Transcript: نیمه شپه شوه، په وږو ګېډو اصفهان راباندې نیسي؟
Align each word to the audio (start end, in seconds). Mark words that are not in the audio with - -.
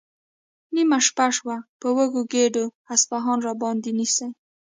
نیمه 0.75 0.99
شپه 1.07 1.25
شوه، 1.37 1.57
په 1.79 1.87
وږو 1.95 2.21
ګېډو 2.31 2.65
اصفهان 2.93 3.39
راباندې 3.47 3.91
نیسي؟ 3.99 4.27